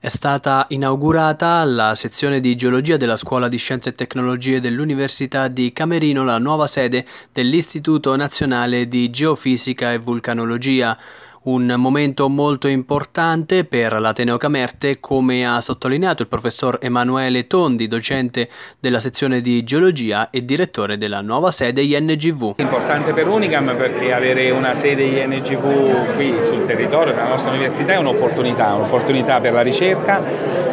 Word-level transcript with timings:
È 0.00 0.06
stata 0.06 0.66
inaugurata 0.68 1.64
la 1.64 1.96
sezione 1.96 2.38
di 2.38 2.54
geologia 2.54 2.96
della 2.96 3.16
Scuola 3.16 3.48
di 3.48 3.56
Scienze 3.56 3.88
e 3.88 3.94
Tecnologie 3.94 4.60
dell'Università 4.60 5.48
di 5.48 5.72
Camerino, 5.72 6.22
la 6.22 6.38
nuova 6.38 6.68
sede 6.68 7.04
dell'Istituto 7.32 8.14
Nazionale 8.14 8.86
di 8.86 9.10
Geofisica 9.10 9.92
e 9.92 9.98
Vulcanologia 9.98 10.96
un 11.48 11.74
momento 11.78 12.28
molto 12.28 12.68
importante 12.68 13.64
per 13.64 13.98
l'Ateneo 13.98 14.36
Camerte, 14.36 15.00
come 15.00 15.46
ha 15.46 15.60
sottolineato 15.62 16.22
il 16.22 16.28
professor 16.28 16.78
Emanuele 16.80 17.46
Tondi, 17.46 17.88
docente 17.88 18.48
della 18.78 19.00
sezione 19.00 19.40
di 19.40 19.64
geologia 19.64 20.28
e 20.30 20.44
direttore 20.44 20.98
della 20.98 21.22
nuova 21.22 21.50
sede 21.50 21.80
INGV. 21.82 22.54
Importante 22.58 23.14
per 23.14 23.28
Unicam 23.28 23.74
perché 23.76 24.12
avere 24.12 24.50
una 24.50 24.74
sede 24.74 25.04
INGV 25.04 26.14
qui 26.14 26.34
sul 26.42 26.66
territorio 26.66 27.14
della 27.14 27.28
nostra 27.28 27.50
università 27.50 27.94
è 27.94 27.98
un'opportunità, 27.98 28.74
un'opportunità 28.74 29.40
per 29.40 29.52
la 29.54 29.62
ricerca, 29.62 30.22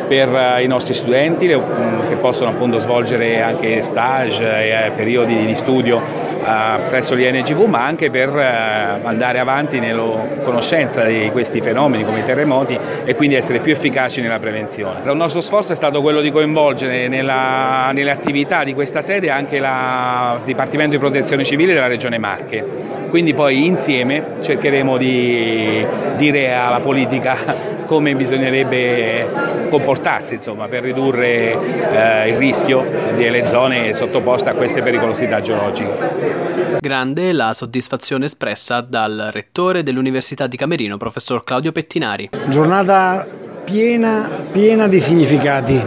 per 0.07 0.29
eh, 0.33 0.63
i 0.63 0.67
nostri 0.67 0.93
studenti 0.93 1.47
mm, 1.47 2.07
che 2.07 2.15
possono 2.17 2.51
appunto 2.51 2.79
svolgere 2.79 3.41
anche 3.41 3.81
stage 3.81 4.45
e 4.45 4.87
eh, 4.87 4.91
periodi 4.91 5.45
di 5.45 5.55
studio 5.55 6.01
eh, 6.01 6.79
presso 6.89 7.15
l'INGV, 7.15 7.61
ma 7.61 7.85
anche 7.85 8.09
per 8.09 8.29
andare 8.35 9.39
avanti 9.39 9.79
nella 9.79 10.33
conoscenza 10.65 11.03
di 11.03 11.29
questi 11.31 11.61
fenomeni 11.61 12.03
come 12.03 12.21
i 12.21 12.23
terremoti 12.23 12.77
e 13.05 13.15
quindi 13.15 13.35
essere 13.35 13.59
più 13.59 13.71
efficaci 13.71 14.19
nella 14.19 14.39
prevenzione. 14.39 15.01
Il 15.05 15.15
nostro 15.15 15.41
sforzo 15.41 15.73
è 15.73 15.75
stato 15.75 16.01
quello 16.01 16.21
di 16.21 16.31
coinvolgere 16.31 17.07
nella, 17.07 17.91
nelle 17.93 18.09
attività 18.09 18.63
di 18.63 18.73
questa 18.73 19.03
sede 19.03 19.29
anche 19.29 19.57
il 19.57 20.41
Dipartimento 20.43 20.91
di 20.91 20.97
Protezione 20.97 21.43
Civile 21.43 21.73
della 21.73 21.87
Regione 21.87 22.17
Marche, 22.17 22.65
quindi 23.09 23.35
poi 23.35 23.65
insieme 23.65 24.23
cercheremo 24.41 24.97
di 24.97 25.85
dire 26.17 26.53
alla 26.53 26.79
politica 26.79 27.74
come 27.85 28.15
bisognerebbe 28.15 29.27
comportarsi 29.69 30.35
insomma, 30.35 30.67
per 30.67 30.83
ridurre 30.83 31.51
eh, 31.51 32.29
il 32.29 32.37
rischio 32.37 32.83
delle 33.15 33.45
zone 33.45 33.93
sottoposte 33.93 34.49
a 34.49 34.53
queste 34.53 34.81
pericolosità 34.81 35.41
geologiche. 35.41 36.77
Grande 36.79 37.33
la 37.33 37.53
soddisfazione 37.53 38.25
espressa 38.25 38.81
dal 38.81 39.29
rettore 39.31 39.83
dell'Università 39.83 40.47
di 40.47 40.57
Camerino, 40.57 40.97
professor 40.97 41.43
Claudio 41.43 41.71
Pettinari. 41.71 42.29
Giornata 42.47 43.25
piena, 43.63 44.29
piena 44.51 44.87
di 44.87 44.99
significati, 44.99 45.83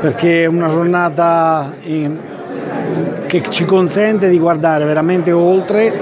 perché 0.00 0.44
è 0.44 0.46
una 0.46 0.68
giornata 0.68 1.74
in, 1.82 2.16
che 3.26 3.42
ci 3.48 3.64
consente 3.64 4.28
di 4.28 4.38
guardare 4.38 4.84
veramente 4.84 5.32
oltre 5.32 5.92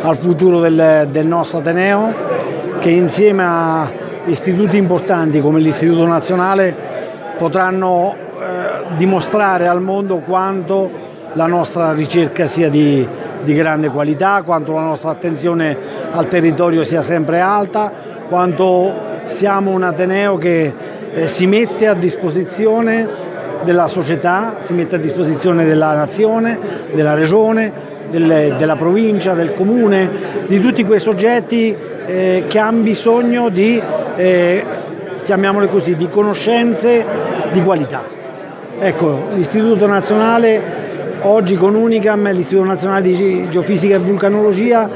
al 0.00 0.16
futuro 0.16 0.60
del, 0.60 1.08
del 1.10 1.26
nostro 1.26 1.58
Ateneo, 1.58 2.14
che 2.78 2.90
insieme 2.90 3.42
a 3.44 3.90
istituti 4.28 4.76
importanti 4.76 5.40
come 5.40 5.60
l'Istituto 5.60 6.06
Nazionale 6.06 6.74
potranno 7.36 8.14
eh, 8.14 8.94
dimostrare 8.96 9.66
al 9.66 9.80
mondo 9.80 10.18
quanto 10.18 10.90
la 11.32 11.46
nostra 11.46 11.92
ricerca 11.92 12.46
sia 12.46 12.68
di, 12.68 13.06
di, 13.42 13.54
grande 13.54 13.88
qualità, 13.88 14.42
quanto 14.42 14.72
la 14.72 14.82
nostra 14.82 15.10
attenzione 15.10 15.76
al 16.10 16.28
territorio 16.28 16.84
sia 16.84 17.02
sempre 17.02 17.40
alta, 17.40 17.92
quanto 18.28 18.92
siamo 19.26 19.70
un 19.70 19.82
Ateneo 19.82 20.36
che 20.36 20.72
eh, 21.12 21.28
si 21.28 21.46
mette 21.46 21.86
a 21.86 21.94
disposizione 21.94 23.26
della 23.64 23.86
società, 23.86 24.56
si 24.58 24.72
mette 24.72 24.96
a 24.96 24.98
disposizione 24.98 25.64
della 25.64 25.94
nazione, 25.94 26.58
della 26.92 27.14
regione, 27.14 27.96
delle, 28.10 28.54
della 28.56 28.76
provincia, 28.76 29.34
del 29.34 29.54
comune, 29.54 30.10
di 30.46 30.60
tutti 30.60 30.84
quei 30.84 31.00
soggetti 31.00 31.74
eh, 32.06 32.44
che 32.46 32.58
hanno 32.58 32.82
bisogno 32.82 33.48
di, 33.48 33.80
eh, 34.18 34.64
chiamiamole 35.22 35.68
così, 35.68 35.94
di 35.94 36.08
conoscenze 36.08 37.04
di 37.52 37.62
qualità. 37.62 38.02
Ecco, 38.80 39.28
l'Istituto 39.34 39.86
Nazionale 39.86 40.86
oggi 41.20 41.56
con 41.56 41.74
Unicam, 41.74 42.30
l'Istituto 42.32 42.66
Nazionale 42.66 43.02
di 43.02 43.48
Geofisica 43.48 43.94
e 43.94 43.98
Vulcanologia, 43.98 44.88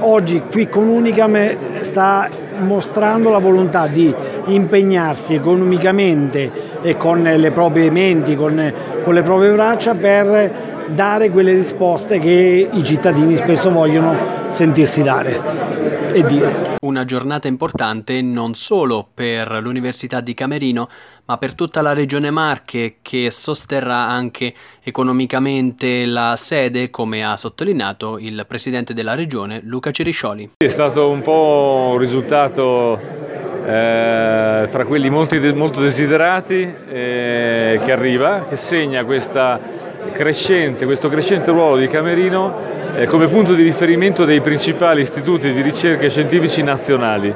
oggi 0.00 0.42
qui 0.50 0.68
con 0.68 0.88
Unicam 0.88 1.36
sta 1.80 2.28
mostrando 2.58 3.30
la 3.30 3.38
volontà 3.38 3.86
di 3.86 4.14
impegnarsi 4.46 5.34
economicamente 5.34 6.50
e 6.82 6.96
con 6.96 7.22
le 7.22 7.50
proprie 7.50 7.90
menti, 7.90 8.36
con, 8.36 8.72
con 9.02 9.14
le 9.14 9.22
proprie 9.22 9.52
braccia 9.52 9.94
per 9.94 10.52
dare 10.88 11.30
quelle 11.30 11.52
risposte 11.52 12.18
che 12.18 12.68
i 12.70 12.84
cittadini 12.84 13.34
spesso 13.34 13.70
vogliono 13.70 14.16
sentirsi 14.48 15.02
dare 15.02 16.06
e 16.12 16.22
dire. 16.24 16.74
Una 16.80 17.04
giornata 17.04 17.48
importante 17.48 18.22
non 18.22 18.54
solo 18.54 19.06
per 19.12 19.58
l'Università 19.60 20.20
di 20.20 20.34
Camerino, 20.34 20.88
ma 21.26 21.36
per 21.36 21.54
tutta 21.54 21.82
la 21.82 21.92
regione 21.92 22.30
Marche 22.30 22.96
che 23.02 23.30
sosterrà 23.30 24.06
anche 24.06 24.54
economicamente 24.82 26.06
la 26.06 26.36
sede, 26.36 26.90
come 26.90 27.24
ha 27.24 27.36
sottolineato 27.36 28.18
il 28.18 28.44
presidente 28.46 28.94
della 28.94 29.14
regione 29.14 29.60
Luca 29.64 29.90
Ceriscioli. 29.90 30.52
È 30.56 30.68
stato 30.68 31.10
un 31.10 31.22
po' 31.22 31.90
un 31.92 31.98
risultato 31.98 32.98
eh, 33.66 34.68
tra 34.70 34.84
quelli 34.86 35.10
molti, 35.10 35.38
molto 35.52 35.80
desiderati 35.80 36.60
eh, 36.88 37.80
che 37.84 37.92
arriva, 37.92 38.44
che 38.48 38.56
segna 38.56 39.04
questa 39.04 39.85
crescente, 40.12 40.84
questo 40.84 41.08
crescente 41.08 41.50
ruolo 41.50 41.76
di 41.76 41.88
Camerino 41.88 42.54
eh, 42.96 43.06
come 43.06 43.28
punto 43.28 43.54
di 43.54 43.62
riferimento 43.62 44.24
dei 44.24 44.40
principali 44.40 45.00
istituti 45.00 45.52
di 45.52 45.60
ricerca 45.60 46.08
scientifici 46.08 46.62
nazionali, 46.62 47.34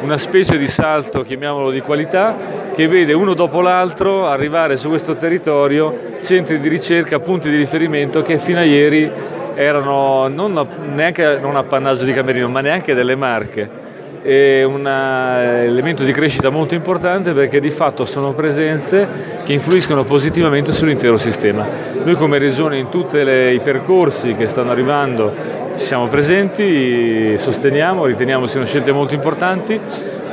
una 0.00 0.16
specie 0.16 0.56
di 0.56 0.66
salto, 0.66 1.22
chiamiamolo 1.22 1.70
di 1.70 1.80
qualità, 1.80 2.36
che 2.74 2.86
vede 2.86 3.12
uno 3.12 3.34
dopo 3.34 3.60
l'altro 3.60 4.26
arrivare 4.26 4.76
su 4.76 4.88
questo 4.88 5.14
territorio 5.14 6.18
centri 6.20 6.60
di 6.60 6.68
ricerca, 6.68 7.18
punti 7.18 7.50
di 7.50 7.56
riferimento 7.56 8.22
che 8.22 8.38
fino 8.38 8.60
a 8.60 8.64
ieri 8.64 9.10
erano 9.54 10.28
non, 10.28 10.66
neanche 10.94 11.38
non 11.40 11.56
appannaggio 11.56 12.04
di 12.04 12.12
Camerino, 12.12 12.48
ma 12.48 12.60
neanche 12.60 12.94
delle 12.94 13.16
Marche 13.16 13.79
è 14.22 14.62
un 14.62 14.86
eh, 14.86 15.64
elemento 15.64 16.04
di 16.04 16.12
crescita 16.12 16.50
molto 16.50 16.74
importante 16.74 17.32
perché 17.32 17.60
di 17.60 17.70
fatto 17.70 18.04
sono 18.04 18.32
presenze 18.32 19.08
che 19.44 19.52
influiscono 19.52 20.04
positivamente 20.04 20.72
sull'intero 20.72 21.16
sistema. 21.16 21.66
Noi 22.04 22.14
come 22.14 22.38
Regione 22.38 22.76
in 22.76 22.88
tutti 22.90 23.16
i 23.16 23.60
percorsi 23.62 24.34
che 24.34 24.46
stanno 24.46 24.70
arrivando 24.70 25.32
ci 25.74 25.84
siamo 25.84 26.08
presenti, 26.08 27.36
sosteniamo, 27.38 28.04
riteniamo 28.04 28.46
siano 28.46 28.66
scelte 28.66 28.92
molto 28.92 29.14
importanti 29.14 29.80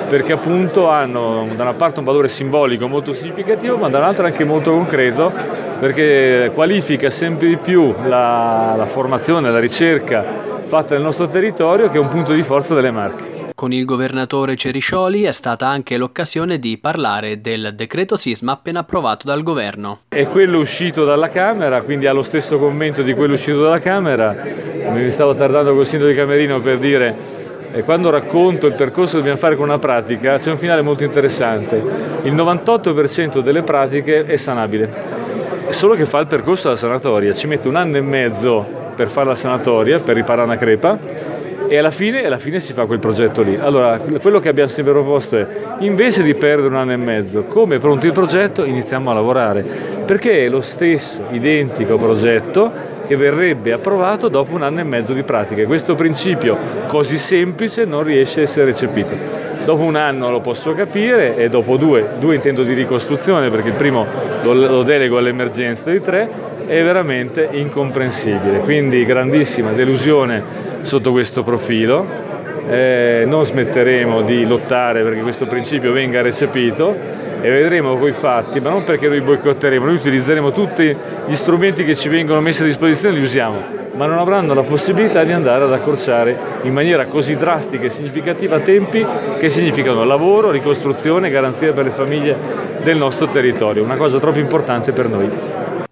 perché 0.10 0.34
appunto 0.34 0.90
hanno 0.90 1.48
da 1.56 1.64
una 1.64 1.74
parte 1.74 2.00
un 2.00 2.06
valore 2.06 2.30
simbolico 2.30 2.88
molto 2.88 3.14
significativo 3.14 3.78
ma 3.78 3.90
dall'altra 3.90 4.28
anche 4.28 4.46
molto 4.46 4.72
concreto 4.72 5.32
perché 5.80 6.50
qualifica 6.54 7.10
sempre 7.10 7.48
di 7.48 7.58
più 7.58 7.94
la, 8.06 8.74
la 8.78 8.86
formazione, 8.86 9.52
la 9.52 9.60
ricerca 9.60 10.24
fatta 10.66 10.94
nel 10.96 11.04
nostro 11.04 11.28
territorio 11.28 11.90
che 11.90 11.98
è 11.98 12.00
un 12.00 12.08
punto 12.08 12.34
di 12.34 12.42
forza 12.42 12.74
delle 12.74 12.92
Marche. 12.92 13.47
Con 13.58 13.72
il 13.72 13.86
governatore 13.86 14.56
Ceriscioli 14.56 15.24
è 15.24 15.32
stata 15.32 15.66
anche 15.66 15.98
l'occasione 15.98 16.60
di 16.60 16.78
parlare 16.78 17.42
del 17.42 17.74
decreto 17.74 18.16
sisma 18.16 18.52
appena 18.52 18.82
approvato 18.82 19.26
dal 19.26 19.42
governo. 19.42 20.02
È 20.10 20.28
quello 20.28 20.60
uscito 20.60 21.06
dalla 21.06 21.30
Camera, 21.30 21.82
quindi 21.82 22.06
ha 22.06 22.12
lo 22.12 22.22
stesso 22.22 22.60
commento 22.60 23.02
di 23.02 23.16
quello 23.16 23.34
uscito 23.34 23.64
dalla 23.64 23.80
Camera. 23.80 24.36
Mi 24.92 25.10
stavo 25.10 25.34
tardando 25.34 25.74
col 25.74 25.88
sindaco 25.88 26.12
di 26.12 26.16
Camerino 26.16 26.62
per 26.62 26.78
dire 26.78 27.16
e 27.72 27.82
quando 27.82 28.12
racconto 28.12 28.68
il 28.68 28.76
percorso 28.76 29.14
che 29.14 29.18
dobbiamo 29.18 29.40
fare 29.40 29.56
con 29.56 29.70
una 29.70 29.80
pratica 29.80 30.38
c'è 30.38 30.52
un 30.52 30.60
finale 30.60 30.84
molto 30.84 31.04
interessante. 31.04 31.78
Il 32.26 32.36
98% 32.36 33.40
delle 33.40 33.64
pratiche 33.64 34.24
è 34.28 34.36
sanabile, 34.36 34.94
solo 35.70 35.96
che 35.96 36.06
fa 36.06 36.20
il 36.20 36.28
percorso 36.28 36.68
della 36.68 36.80
sanatoria, 36.80 37.34
ci 37.34 37.48
mette 37.48 37.68
un 37.68 37.76
anno 37.76 37.98
e 37.98 38.02
mezzo 38.02 38.64
per 38.96 39.08
fare 39.08 39.30
la 39.30 39.36
sanatoria, 39.36 39.98
per 39.98 40.14
riparare 40.14 40.46
una 40.46 40.58
crepa 40.58 41.46
e 41.68 41.78
alla 41.78 41.92
fine, 41.92 42.26
alla 42.26 42.38
fine, 42.38 42.60
si 42.60 42.74
fa 42.74 42.86
quel 42.86 43.00
progetto 43.00 43.42
lì. 43.42 43.58
Allora, 43.60 44.00
quello 44.22 44.40
che 44.40 44.50
abbiamo 44.50 44.70
sempre 44.70 44.94
proposto 44.94 45.38
è, 45.38 45.48
invece 45.80 46.24
di 46.24 46.34
perdere 46.34 46.68
un 46.68 46.76
anno 46.76 46.94
e 46.94 46.98
mezzo, 46.98 47.44
come 47.44 47.76
è 47.76 47.80
pronto 47.80 48.06
il 48.06 48.12
progetto, 48.12 48.64
iniziamo 48.64 49.12
a 49.12 49.14
lavorare, 49.14 49.64
perché 50.06 50.46
è 50.46 50.50
lo 50.50 50.62
stesso 50.62 51.24
identico 51.32 51.98
progetto 51.98 52.96
che 53.08 53.16
verrebbe 53.16 53.72
approvato 53.72 54.28
dopo 54.28 54.54
un 54.54 54.62
anno 54.64 54.80
e 54.80 54.84
mezzo 54.84 55.14
di 55.14 55.24
pratica. 55.24 55.66
Questo 55.66 55.96
principio 55.96 56.58
così 56.88 57.18
semplice 57.18 57.86
non 57.86 58.04
riesce 58.04 58.42
a 58.42 58.44
essere 58.44 58.66
recepito. 58.66 59.16
Dopo 59.66 59.84
un 59.84 59.96
anno 59.96 60.30
lo 60.30 60.40
posso 60.40 60.74
capire 60.74 61.36
e 61.36 61.50
dopo 61.50 61.76
due, 61.76 62.12
due 62.20 62.36
intendo 62.36 62.64
di 62.64 62.74
ricostruzione 62.74 63.50
perché 63.50 63.70
il 63.70 63.76
primo 63.76 64.06
lo, 64.44 64.54
lo 64.54 64.84
delego 64.84 65.18
all'emergenza 65.18 65.92
di 65.92 66.00
tre, 66.00 66.30
è 66.68 66.84
veramente 66.84 67.48
incomprensibile. 67.50 68.60
Quindi 68.60 69.06
grandissima 69.06 69.72
delusione 69.72 70.44
sotto 70.82 71.12
questo 71.12 71.42
profilo. 71.42 72.26
Eh, 72.70 73.24
non 73.26 73.46
smetteremo 73.46 74.22
di 74.24 74.46
lottare 74.46 75.02
perché 75.02 75.22
questo 75.22 75.46
principio 75.46 75.94
venga 75.94 76.22
recepito 76.22 76.94
e 77.40 77.50
vedremo 77.50 77.96
coi 77.98 78.12
fatti, 78.12 78.60
ma 78.60 78.72
non 78.72 78.84
perché 78.84 79.08
noi 79.08 79.22
boicotteremo, 79.22 79.86
noi 79.86 79.96
utilizzeremo 79.96 80.52
tutti 80.52 80.94
gli 81.26 81.36
strumenti 81.36 81.86
che 81.86 81.96
ci 81.96 82.10
vengono 82.10 82.42
messi 82.42 82.64
a 82.64 82.66
disposizione, 82.66 83.16
li 83.16 83.24
usiamo, 83.24 83.64
ma 83.96 84.06
non 84.06 84.18
avranno 84.18 84.54
la 84.54 84.64
possibilità 84.64 85.24
di 85.24 85.32
andare 85.32 85.64
ad 85.64 85.72
accorciare 85.72 86.38
in 86.64 86.74
maniera 86.74 87.06
così 87.06 87.36
drastica 87.36 87.86
e 87.86 87.90
significativa 87.90 88.60
tempi 88.60 89.06
che 89.40 89.50
significano 89.50 90.04
lavoro, 90.04 90.52
ricostruzione 90.52 91.28
e 91.28 91.32
garanzia 91.32 91.72
per 91.72 91.86
le 91.86 91.92
famiglie 91.92 92.36
del 92.82 92.98
nostro 92.98 93.28
territorio, 93.28 93.84
una 93.84 93.96
cosa 93.96 94.20
troppo 94.20 94.40
importante 94.40 94.92
per 94.92 95.08
noi. 95.08 95.30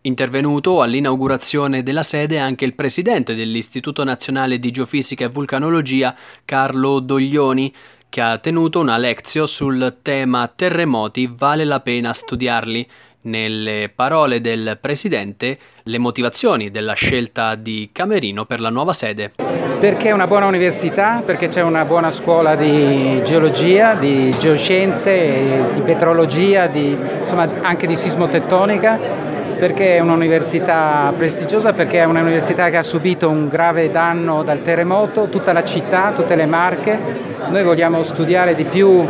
Intervenuto 0.06 0.84
all'inaugurazione 0.84 1.82
della 1.82 2.04
sede 2.04 2.38
anche 2.38 2.64
il 2.64 2.76
presidente 2.76 3.34
dell'Istituto 3.34 4.04
Nazionale 4.04 4.60
di 4.60 4.70
Geofisica 4.70 5.26
e 5.26 5.30
Vulcanologia, 5.30 6.16
Carlo 6.46 7.00
Doglioni, 7.00 7.74
che 8.08 8.22
ha 8.22 8.38
tenuto 8.38 8.80
una 8.80 8.98
lezione 8.98 9.48
sul 9.48 9.98
tema 10.04 10.48
terremoti 10.56 11.28
vale 11.36 11.64
la 11.64 11.80
pena 11.80 12.14
studiarli. 12.14 12.88
Nelle 13.22 13.92
parole 13.96 14.42
del 14.42 14.78
presidente, 14.80 15.58
le 15.82 15.98
motivazioni 15.98 16.70
della 16.70 16.94
scelta 16.94 17.56
di 17.56 17.90
Camerino 17.92 18.46
per 18.46 18.60
la 18.60 18.70
nuova 18.70 18.94
sede. 18.94 19.32
Perché 19.80 20.10
è 20.10 20.12
una 20.12 20.28
buona 20.28 20.46
università, 20.46 21.24
perché 21.26 21.48
c'è 21.48 21.64
una 21.64 21.84
buona 21.86 22.12
scuola 22.12 22.56
di 22.56 23.24
geologia, 23.24 23.96
di 23.96 24.38
geoscienze, 24.38 25.72
di 25.74 25.82
petrologia, 25.82 26.68
di, 26.68 26.96
insomma 27.22 27.50
anche 27.62 27.88
di 27.88 27.96
sismotettonica 27.96 29.34
perché 29.58 29.96
è 29.96 30.00
un'università 30.00 31.14
prestigiosa, 31.16 31.74
perché 31.74 32.00
è 32.00 32.04
un'università 32.04 32.70
che 32.70 32.78
ha 32.78 32.84
subito 32.84 33.30
un 33.30 33.48
grave 33.48 33.90
danno 33.90 34.44
dal 34.44 34.62
terremoto, 34.62 35.30
tutta 35.30 35.54
la 35.54 35.64
città, 35.64 36.12
tutte 36.16 36.36
le 36.36 36.46
marche. 36.46 37.00
Noi 37.48 37.64
vogliamo 37.64 38.04
studiare 38.04 38.54
di 38.54 38.66
più 38.66 39.08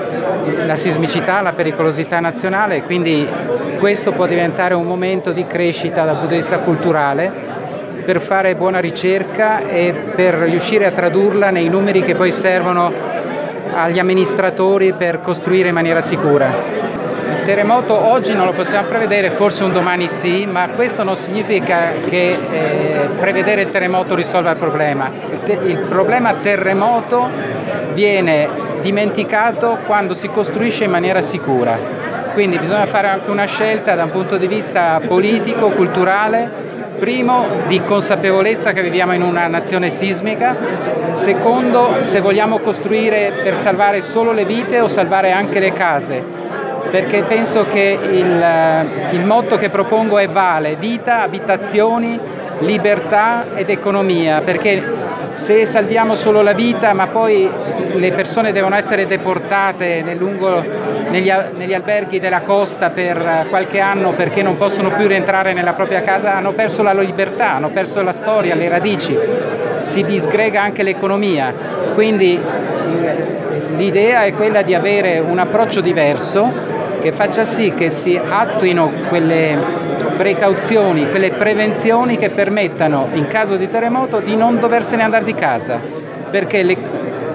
la 0.65 0.75
sismicità, 0.75 1.41
la 1.41 1.53
pericolosità 1.53 2.19
nazionale, 2.19 2.83
quindi 2.83 3.27
questo 3.79 4.11
può 4.11 4.27
diventare 4.27 4.73
un 4.73 4.85
momento 4.85 5.31
di 5.31 5.45
crescita 5.45 6.05
dal 6.05 6.15
punto 6.15 6.31
di 6.31 6.39
vista 6.39 6.57
culturale 6.57 7.31
per 8.05 8.21
fare 8.21 8.55
buona 8.55 8.79
ricerca 8.79 9.67
e 9.67 9.93
per 10.15 10.35
riuscire 10.35 10.85
a 10.85 10.91
tradurla 10.91 11.49
nei 11.49 11.69
numeri 11.69 12.03
che 12.03 12.13
poi 12.13 12.31
servono 12.31 12.91
agli 13.73 13.99
amministratori 13.99 14.93
per 14.93 15.21
costruire 15.21 15.69
in 15.69 15.73
maniera 15.73 16.01
sicura 16.01 16.94
terremoto 17.45 17.93
oggi 17.93 18.33
non 18.33 18.47
lo 18.47 18.53
possiamo 18.53 18.87
prevedere, 18.87 19.29
forse 19.29 19.63
un 19.63 19.71
domani 19.71 20.07
sì, 20.07 20.47
ma 20.47 20.67
questo 20.69 21.03
non 21.03 21.15
significa 21.15 21.91
che 22.09 22.29
eh, 22.31 23.07
prevedere 23.19 23.61
il 23.61 23.69
terremoto 23.69 24.15
risolva 24.15 24.49
il 24.49 24.57
problema. 24.57 25.11
Il 25.45 25.77
problema 25.87 26.33
terremoto 26.33 27.29
viene 27.93 28.49
dimenticato 28.81 29.77
quando 29.85 30.15
si 30.15 30.27
costruisce 30.27 30.85
in 30.85 30.89
maniera 30.89 31.21
sicura. 31.21 31.77
Quindi 32.33 32.57
bisogna 32.57 32.87
fare 32.87 33.09
anche 33.09 33.29
una 33.29 33.45
scelta 33.45 33.93
da 33.93 34.05
un 34.05 34.09
punto 34.09 34.37
di 34.37 34.47
vista 34.47 34.99
politico, 35.05 35.69
culturale, 35.69 36.49
primo 36.97 37.45
di 37.67 37.79
consapevolezza 37.79 38.73
che 38.73 38.81
viviamo 38.81 39.13
in 39.13 39.21
una 39.21 39.45
nazione 39.45 39.91
sismica, 39.91 40.55
secondo 41.11 41.97
se 41.99 42.21
vogliamo 42.21 42.57
costruire 42.57 43.33
per 43.43 43.55
salvare 43.55 44.01
solo 44.01 44.31
le 44.31 44.45
vite 44.45 44.81
o 44.81 44.87
salvare 44.87 45.31
anche 45.31 45.59
le 45.59 45.71
case 45.71 46.45
perché 46.89 47.23
penso 47.23 47.65
che 47.65 47.97
il, 48.01 48.41
eh, 48.41 49.15
il 49.15 49.25
motto 49.25 49.57
che 49.57 49.69
propongo 49.69 50.17
è 50.17 50.27
vale, 50.27 50.75
vita, 50.75 51.21
abitazioni, 51.21 52.19
libertà 52.59 53.45
ed 53.55 53.69
economia, 53.69 54.41
perché 54.41 54.81
se 55.27 55.65
salviamo 55.65 56.15
solo 56.15 56.41
la 56.41 56.53
vita 56.53 56.93
ma 56.93 57.07
poi 57.07 57.49
le 57.95 58.11
persone 58.13 58.51
devono 58.51 58.75
essere 58.75 59.07
deportate 59.07 60.01
nel 60.03 60.17
lungo, 60.17 60.63
negli, 61.09 61.31
negli, 61.55 61.73
alberghi 61.73 62.19
della 62.19 62.41
costa 62.41 62.89
per 62.89 63.47
qualche 63.49 63.79
anno 63.79 64.11
perché 64.11 64.41
non 64.41 64.57
possono 64.57 64.91
più 64.91 65.07
rientrare 65.07 65.53
nella 65.53 65.73
propria 65.73 66.01
casa, 66.01 66.35
hanno 66.35 66.53
perso 66.53 66.83
la 66.83 66.93
libertà, 66.93 67.55
hanno 67.55 67.69
perso 67.69 68.01
la 68.01 68.13
storia, 68.13 68.55
le 68.55 68.69
radici, 68.69 69.17
si 69.81 70.03
disgrega 70.03 70.61
anche 70.61 70.83
l'economia. 70.83 71.53
Quindi 71.93 72.39
l'idea 73.75 74.23
è 74.23 74.33
quella 74.33 74.61
di 74.61 74.73
avere 74.73 75.19
un 75.19 75.37
approccio 75.37 75.81
diverso 75.81 76.73
che 76.99 77.11
faccia 77.11 77.43
sì 77.43 77.73
che 77.73 77.89
si 77.89 78.17
attuino 78.17 78.91
quelle 79.09 79.57
precauzioni, 80.17 81.09
quelle 81.09 81.31
prevenzioni 81.31 82.17
che 82.17 82.29
permettano 82.29 83.09
in 83.13 83.27
caso 83.27 83.55
di 83.55 83.67
terremoto 83.67 84.19
di 84.19 84.35
non 84.35 84.59
doversene 84.59 85.03
andare 85.03 85.23
di 85.23 85.33
casa, 85.33 85.79
perché 86.29 86.63
le, 86.63 86.77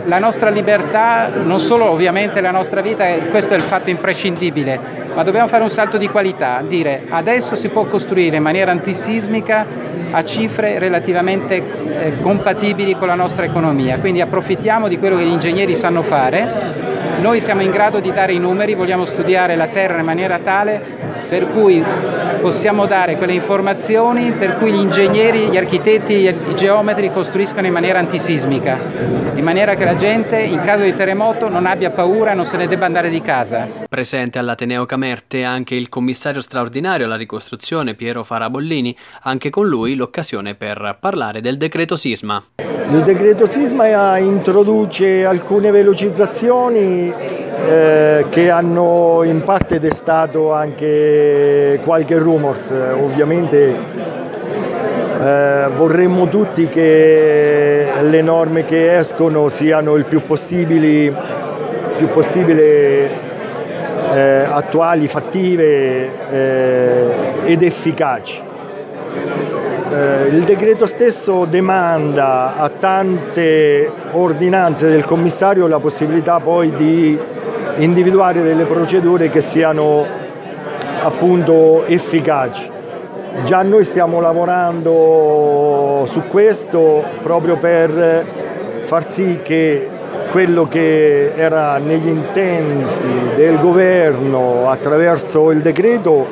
la 0.06 0.18
nostra 0.18 0.50
libertà, 0.50 1.30
non 1.42 1.60
solo 1.60 1.90
ovviamente 1.90 2.40
la 2.40 2.50
nostra 2.50 2.80
vita, 2.80 3.04
questo 3.30 3.54
è 3.54 3.56
il 3.56 3.62
fatto 3.62 3.90
imprescindibile, 3.90 5.08
ma 5.14 5.22
dobbiamo 5.22 5.48
fare 5.48 5.62
un 5.62 5.70
salto 5.70 5.96
di 5.96 6.08
qualità, 6.08 6.62
dire 6.66 7.04
adesso 7.08 7.54
si 7.54 7.68
può 7.68 7.84
costruire 7.84 8.36
in 8.36 8.42
maniera 8.42 8.70
antisismica 8.70 9.66
a 10.10 10.24
cifre 10.24 10.78
relativamente 10.78 11.56
eh, 11.56 12.20
compatibili 12.20 12.96
con 12.96 13.06
la 13.06 13.14
nostra 13.14 13.44
economia, 13.44 13.98
quindi 13.98 14.20
approfittiamo 14.20 14.88
di 14.88 14.98
quello 14.98 15.16
che 15.16 15.24
gli 15.24 15.32
ingegneri 15.32 15.74
sanno 15.74 16.02
fare 16.02 16.88
noi 17.20 17.38
siamo 17.40 17.60
in 17.60 17.70
grado 17.70 18.00
di 18.00 18.10
dare 18.12 18.32
i 18.32 18.38
numeri, 18.38 18.74
vogliamo 18.74 19.04
studiare 19.04 19.54
la 19.54 19.66
Terra 19.66 19.98
in 19.98 20.06
maniera 20.06 20.38
tale 20.38 20.80
per 21.28 21.48
cui 21.48 21.84
possiamo 22.40 22.86
dare 22.86 23.16
quelle 23.16 23.34
informazioni 23.34 24.32
per 24.32 24.54
cui 24.54 24.72
gli 24.72 24.80
ingegneri, 24.80 25.48
gli 25.48 25.56
architetti, 25.56 26.14
i 26.14 26.54
geometri 26.56 27.12
costruiscono 27.12 27.66
in 27.66 27.72
maniera 27.72 27.98
antisismica, 27.98 28.78
in 29.34 29.44
maniera 29.44 29.74
che 29.74 29.84
la 29.84 29.96
gente 29.96 30.40
in 30.40 30.62
caso 30.62 30.82
di 30.82 30.94
terremoto 30.94 31.48
non 31.48 31.66
abbia 31.66 31.90
paura 31.90 32.32
non 32.32 32.46
se 32.46 32.56
ne 32.56 32.66
debba 32.66 32.86
andare 32.86 33.10
di 33.10 33.20
casa. 33.20 33.68
Presente 33.88 34.38
all'Ateneo 34.38 34.86
Camerte 35.00 35.44
anche 35.44 35.74
il 35.74 35.88
commissario 35.88 36.42
straordinario 36.42 37.06
alla 37.06 37.16
ricostruzione 37.16 37.94
Piero 37.94 38.22
Farabollini, 38.22 38.94
anche 39.22 39.48
con 39.48 39.66
lui 39.66 39.94
l'occasione 39.94 40.54
per 40.54 40.98
parlare 41.00 41.40
del 41.40 41.56
decreto 41.56 41.96
sisma. 41.96 42.44
Il 42.58 43.00
decreto 43.02 43.46
sisma 43.46 44.18
introduce 44.18 45.24
alcune 45.24 45.70
velocizzazioni 45.70 47.10
eh, 47.10 48.26
che 48.28 48.50
hanno 48.50 49.22
in 49.24 49.42
parte 49.42 49.78
destato 49.78 50.52
anche 50.52 51.80
qualche 51.82 52.18
rumors. 52.18 52.68
Ovviamente 52.68 53.78
eh, 55.18 55.70
vorremmo 55.74 56.28
tutti 56.28 56.68
che 56.68 57.88
le 58.02 58.20
norme 58.20 58.66
che 58.66 58.98
escono 58.98 59.48
siano 59.48 59.94
il 59.94 60.04
più, 60.04 60.20
più 60.20 62.06
possibile 62.12 63.29
eh, 64.10 64.46
attuali, 64.48 65.08
fattive 65.08 66.30
eh, 66.30 67.06
ed 67.44 67.62
efficaci. 67.62 68.42
Eh, 69.92 70.28
il 70.28 70.44
decreto 70.44 70.86
stesso 70.86 71.46
demanda 71.46 72.56
a 72.56 72.68
tante 72.68 73.90
ordinanze 74.12 74.88
del 74.88 75.04
commissario 75.04 75.66
la 75.66 75.80
possibilità 75.80 76.38
poi 76.38 76.70
di 76.76 77.18
individuare 77.76 78.42
delle 78.42 78.66
procedure 78.66 79.28
che 79.30 79.40
siano 79.40 80.06
appunto 81.02 81.84
efficaci. 81.86 82.70
Già 83.44 83.62
noi 83.62 83.84
stiamo 83.84 84.20
lavorando 84.20 86.04
su 86.08 86.22
questo 86.28 87.02
proprio 87.22 87.56
per 87.56 88.26
far 88.80 89.10
sì 89.10 89.40
che 89.42 89.88
quello 90.30 90.68
che 90.68 91.32
era 91.34 91.78
negli 91.78 92.06
intenti 92.06 93.34
del 93.34 93.58
governo 93.58 94.70
attraverso 94.70 95.50
il 95.50 95.60
decreto 95.60 96.26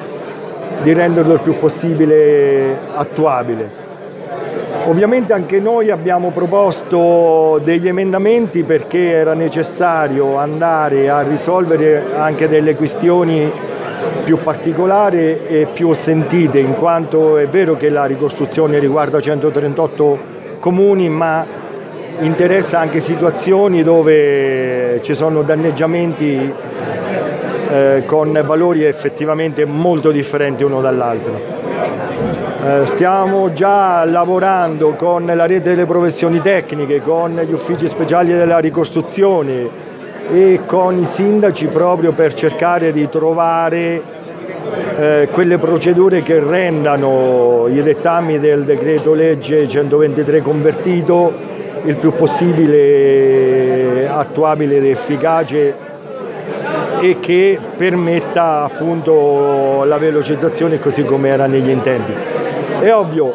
di 0.82 0.92
renderlo 0.92 1.34
il 1.34 1.40
più 1.40 1.56
possibile 1.56 2.78
attuabile. 2.94 3.86
Ovviamente 4.86 5.32
anche 5.32 5.58
noi 5.58 5.90
abbiamo 5.90 6.30
proposto 6.30 7.60
degli 7.62 7.88
emendamenti 7.88 8.62
perché 8.62 9.10
era 9.10 9.34
necessario 9.34 10.36
andare 10.36 11.10
a 11.10 11.20
risolvere 11.22 12.04
anche 12.16 12.48
delle 12.48 12.76
questioni 12.76 13.52
più 14.24 14.36
particolari 14.36 15.40
e 15.46 15.66
più 15.72 15.92
sentite, 15.92 16.60
in 16.60 16.74
quanto 16.74 17.36
è 17.36 17.48
vero 17.48 17.76
che 17.76 17.88
la 17.88 18.04
ricostruzione 18.04 18.78
riguarda 18.78 19.20
138 19.20 20.18
comuni, 20.60 21.08
ma 21.08 21.66
interessa 22.20 22.80
anche 22.80 23.00
situazioni 23.00 23.82
dove 23.82 25.00
ci 25.02 25.14
sono 25.14 25.42
danneggiamenti 25.42 26.52
eh, 27.70 28.02
con 28.06 28.40
valori 28.44 28.84
effettivamente 28.84 29.64
molto 29.64 30.10
differenti 30.10 30.64
uno 30.64 30.80
dall'altro. 30.80 31.38
Eh, 32.60 32.87
stiamo 32.87 33.52
già 33.52 34.04
lavorando 34.04 34.94
con 34.94 35.26
la 35.26 35.46
rete 35.46 35.70
delle 35.70 35.87
professioni 35.87 36.40
tecniche, 36.40 37.00
con 37.00 37.37
gli 37.37 37.52
uffici 37.52 37.87
speciali 37.87 38.32
della 38.32 38.58
ricostruzione 38.58 39.87
e 40.30 40.60
con 40.66 40.98
i 40.98 41.04
sindaci 41.04 41.66
proprio 41.68 42.12
per 42.12 42.34
cercare 42.34 42.92
di 42.92 43.08
trovare 43.08 44.02
eh, 44.96 45.28
quelle 45.30 45.58
procedure 45.58 46.22
che 46.22 46.40
rendano 46.40 47.66
i 47.68 47.80
dettami 47.80 48.38
del 48.38 48.64
decreto 48.64 49.14
legge 49.14 49.68
123 49.68 50.42
convertito 50.42 51.56
il 51.85 51.97
più 51.97 52.12
possibile 52.12 54.08
attuabile 54.08 54.76
ed 54.76 54.87
efficace 54.87 55.75
e 57.00 57.18
che 57.20 57.58
permetta 57.76 58.64
appunto 58.64 59.85
la 59.85 59.99
velocizzazione 59.99 60.78
così 60.78 61.04
come 61.04 61.28
era 61.28 61.47
negli 61.47 61.70
intenti. 61.70 62.12
È 62.80 62.92
ovvio, 62.92 63.35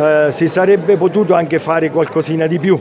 eh, 0.00 0.26
si 0.30 0.46
sarebbe 0.48 0.96
potuto 0.96 1.34
anche 1.34 1.58
fare 1.58 1.90
qualcosina 1.90 2.46
di 2.46 2.58
più, 2.58 2.78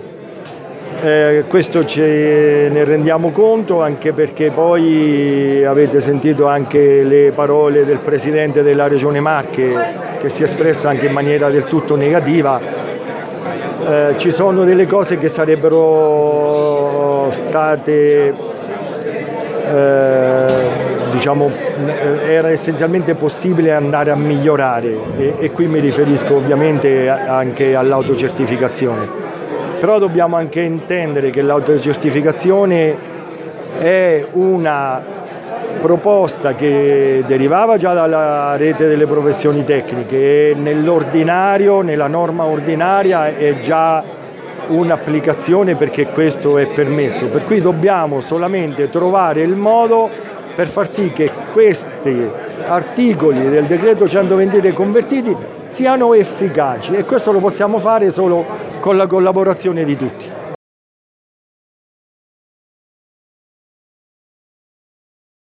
eh, 0.99 1.43
questo 1.47 1.85
ce 1.85 2.69
ne 2.71 2.83
rendiamo 2.83 3.29
conto 3.29 3.83
anche 3.83 4.13
perché 4.13 4.49
poi 4.49 5.63
avete 5.63 5.99
sentito 5.99 6.47
anche 6.47 7.03
le 7.03 7.31
parole 7.35 7.85
del 7.85 7.99
Presidente 7.99 8.63
della 8.63 8.87
Regione 8.87 9.19
Marche 9.19 9.75
che 10.19 10.29
si 10.29 10.41
è 10.41 10.45
espressa 10.45 10.89
anche 10.89 11.05
in 11.05 11.11
maniera 11.11 11.49
del 11.49 11.65
tutto 11.65 11.95
negativa. 11.95 12.59
Eh, 13.79 14.15
ci 14.17 14.31
sono 14.31 14.63
delle 14.63 14.87
cose 14.87 15.17
che 15.17 15.27
sarebbero 15.27 17.27
state, 17.29 18.33
eh, 19.65 20.45
diciamo, 21.11 21.51
era 22.25 22.49
essenzialmente 22.49 23.13
possibile 23.13 23.73
andare 23.73 24.11
a 24.11 24.15
migliorare 24.15 24.97
e, 25.17 25.35
e 25.39 25.51
qui 25.51 25.67
mi 25.67 25.79
riferisco 25.79 26.35
ovviamente 26.35 27.07
anche 27.07 27.75
all'autocertificazione. 27.75 29.07
Però 29.79 29.99
dobbiamo 29.99 30.37
anche 30.37 30.61
intendere 30.61 31.29
che 31.29 31.43
l'autocertificazione 31.43 32.97
è 33.77 34.25
una 34.31 35.16
proposta 35.79 36.55
che 36.55 37.23
derivava 37.25 37.77
già 37.77 37.93
dalla 37.93 38.55
rete 38.57 38.87
delle 38.87 39.05
professioni 39.05 39.63
tecniche 39.63 40.49
e 40.49 40.53
nell'ordinario, 40.55 41.81
nella 41.81 42.07
norma 42.07 42.45
ordinaria 42.45 43.35
è 43.35 43.59
già 43.59 44.03
un'applicazione 44.67 45.75
perché 45.75 46.07
questo 46.07 46.57
è 46.57 46.67
permesso, 46.67 47.27
per 47.27 47.43
cui 47.43 47.61
dobbiamo 47.61 48.19
solamente 48.19 48.89
trovare 48.89 49.41
il 49.41 49.55
modo 49.55 50.09
per 50.55 50.67
far 50.67 50.91
sì 50.91 51.11
che 51.11 51.29
questi 51.53 52.29
articoli 52.67 53.49
del 53.49 53.65
decreto 53.65 54.07
123 54.07 54.73
convertiti 54.73 55.35
siano 55.67 56.13
efficaci 56.13 56.95
e 56.95 57.03
questo 57.03 57.31
lo 57.31 57.39
possiamo 57.39 57.77
fare 57.77 58.11
solo 58.11 58.45
con 58.79 58.97
la 58.97 59.07
collaborazione 59.07 59.83
di 59.83 59.95
tutti. 59.95 60.36